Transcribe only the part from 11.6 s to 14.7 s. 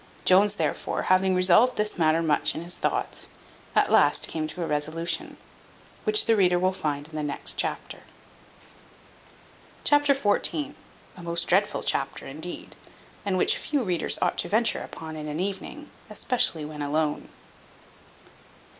chapter indeed; and which few readers ought to